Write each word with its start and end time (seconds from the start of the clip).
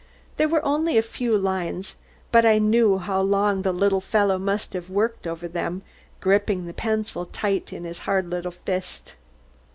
There 0.37 0.47
were 0.49 0.65
only 0.65 0.97
a 0.97 1.03
few 1.03 1.37
lines, 1.37 1.95
but 2.31 2.43
I 2.43 2.57
knew 2.57 2.97
how 2.97 3.21
long 3.21 3.61
the 3.61 3.71
little 3.71 4.01
fellow 4.01 4.39
must 4.39 4.73
have 4.73 4.89
worked 4.89 5.27
over 5.27 5.47
them, 5.47 5.83
gripping 6.21 6.65
the 6.65 6.73
pencil 6.73 7.27
tight 7.27 7.71
in 7.71 7.83
his 7.83 7.99
hard 7.99 8.27
little 8.27 8.49
fist. 8.65 9.13